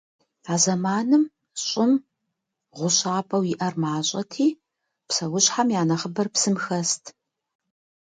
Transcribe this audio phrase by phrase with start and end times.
[0.53, 1.23] А зэманым
[1.63, 1.91] Щӏым
[2.75, 4.47] гъущапӏэу иӏэр мащӏэти,
[5.07, 7.03] псэущхьэм я нэхъыбэр псым хэст.